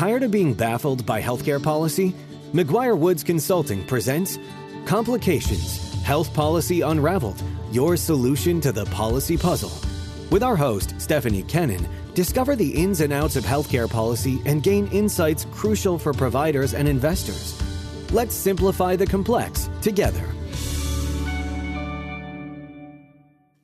[0.00, 2.14] Tired of being baffled by healthcare policy?
[2.54, 4.38] McGuireWoods Consulting presents
[4.86, 9.72] Complications Health Policy Unraveled Your Solution to the Policy Puzzle.
[10.30, 14.86] With our host, Stephanie Kennan, discover the ins and outs of healthcare policy and gain
[14.86, 17.60] insights crucial for providers and investors.
[18.10, 20.26] Let's simplify the complex together.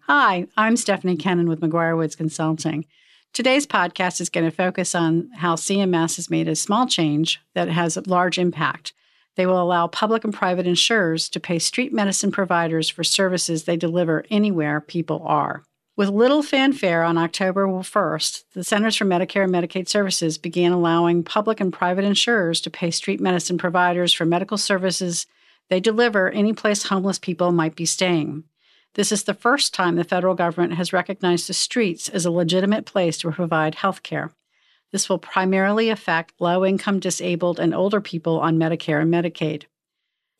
[0.00, 2.84] Hi, I'm Stephanie Kennan with McGuireWoods Consulting.
[3.32, 7.68] Today's podcast is going to focus on how CMS has made a small change that
[7.68, 8.92] has a large impact.
[9.36, 13.76] They will allow public and private insurers to pay street medicine providers for services they
[13.76, 15.62] deliver anywhere people are.
[15.96, 21.22] With little fanfare on October 1st, the Centers for Medicare and Medicaid Services began allowing
[21.22, 25.26] public and private insurers to pay street medicine providers for medical services
[25.68, 28.44] they deliver any place homeless people might be staying.
[28.96, 32.86] This is the first time the federal government has recognized the streets as a legitimate
[32.86, 34.32] place to provide health care.
[34.90, 39.64] This will primarily affect low income, disabled, and older people on Medicare and Medicaid.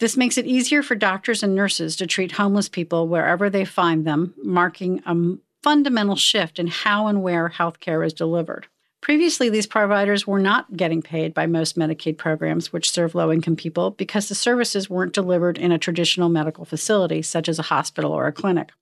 [0.00, 4.06] This makes it easier for doctors and nurses to treat homeless people wherever they find
[4.06, 8.68] them, marking a fundamental shift in how and where healthcare is delivered.
[9.06, 13.54] Previously, these providers were not getting paid by most Medicaid programs which serve low income
[13.54, 18.10] people because the services weren't delivered in a traditional medical facility, such as a hospital
[18.10, 18.72] or a clinic.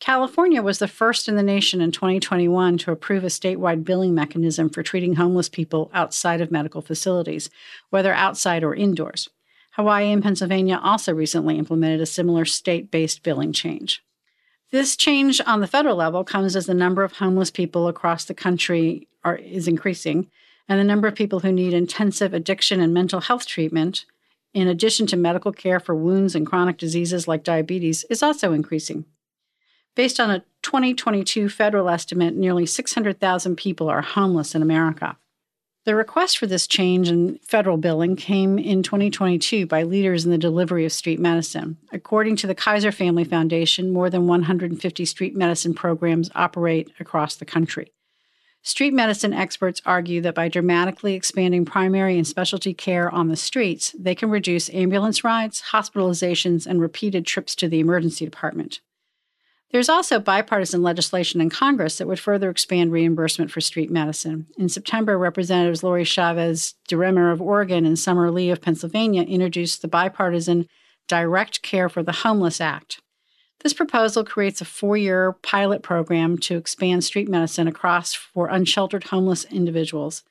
[0.00, 4.70] California was the first in the nation in 2021 to approve a statewide billing mechanism
[4.70, 7.50] for treating homeless people outside of medical facilities,
[7.90, 9.28] whether outside or indoors.
[9.72, 14.02] Hawaii and Pennsylvania also recently implemented a similar state based billing change.
[14.72, 18.32] This change on the federal level comes as the number of homeless people across the
[18.32, 20.30] country are, is increasing,
[20.66, 24.06] and the number of people who need intensive addiction and mental health treatment,
[24.54, 29.04] in addition to medical care for wounds and chronic diseases like diabetes, is also increasing.
[29.94, 35.18] Based on a 2022 federal estimate, nearly 600,000 people are homeless in America.
[35.84, 40.38] The request for this change in federal billing came in 2022 by leaders in the
[40.38, 41.76] delivery of street medicine.
[42.04, 47.44] According to the Kaiser Family Foundation, more than 150 street medicine programs operate across the
[47.44, 47.92] country.
[48.60, 53.94] Street medicine experts argue that by dramatically expanding primary and specialty care on the streets,
[53.96, 58.80] they can reduce ambulance rides, hospitalizations, and repeated trips to the emergency department.
[59.70, 64.48] There's also bipartisan legislation in Congress that would further expand reimbursement for street medicine.
[64.58, 69.88] In September, Representatives Lori Chavez DeRemer of Oregon and Summer Lee of Pennsylvania introduced the
[69.88, 70.68] bipartisan
[71.12, 73.02] Direct Care for the Homeless Act.
[73.60, 79.04] This proposal creates a four year pilot program to expand street medicine across for unsheltered
[79.04, 80.22] homeless individuals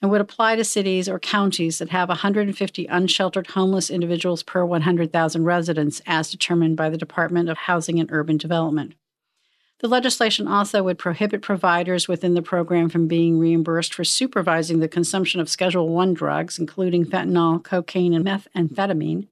[0.00, 5.42] and would apply to cities or counties that have 150 unsheltered homeless individuals per 100,000
[5.42, 8.94] residents, as determined by the Department of Housing and Urban Development.
[9.80, 14.86] The legislation also would prohibit providers within the program from being reimbursed for supervising the
[14.86, 19.26] consumption of Schedule I drugs, including fentanyl, cocaine, and methamphetamine.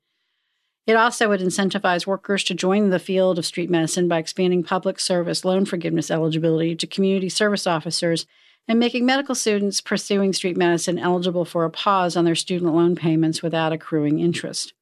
[0.86, 5.00] It also would incentivize workers to join the field of street medicine by expanding public
[5.00, 8.24] service loan forgiveness eligibility to community service officers
[8.68, 12.94] and making medical students pursuing street medicine eligible for a pause on their student loan
[12.94, 14.74] payments without accruing interest.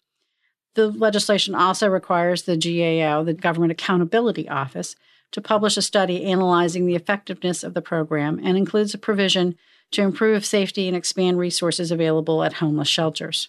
[0.74, 4.96] The legislation also requires the GAO, the Government Accountability Office,
[5.32, 9.56] to publish a study analyzing the effectiveness of the program and includes a provision
[9.92, 13.48] to improve safety and expand resources available at homeless shelters.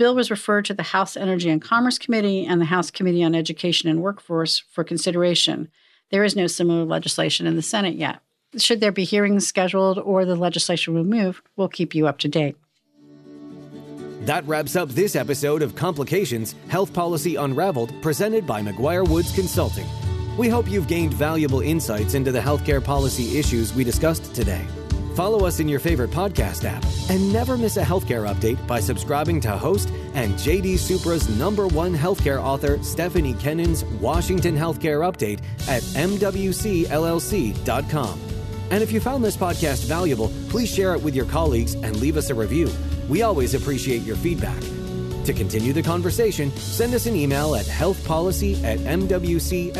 [0.00, 3.34] Bill was referred to the House Energy and Commerce Committee and the House Committee on
[3.34, 5.68] Education and Workforce for consideration.
[6.08, 8.20] There is no similar legislation in the Senate yet.
[8.56, 12.28] Should there be hearings scheduled or the legislation will move, we'll keep you up to
[12.28, 12.56] date.
[14.22, 19.86] That wraps up this episode of Complications Health Policy Unraveled, presented by McGuireWoods Consulting.
[20.38, 24.66] We hope you've gained valuable insights into the healthcare policy issues we discussed today.
[25.20, 29.38] Follow us in your favorite podcast app and never miss a healthcare update by subscribing
[29.42, 35.82] to host and JD Supra's number one healthcare author, Stephanie Kennan's Washington Healthcare Update at
[35.82, 38.20] MWCLLC.com.
[38.70, 42.16] And if you found this podcast valuable, please share it with your colleagues and leave
[42.16, 42.70] us a review.
[43.06, 44.62] We always appreciate your feedback.
[45.26, 49.70] To continue the conversation, send us an email at healthpolicy at mwcllc.com.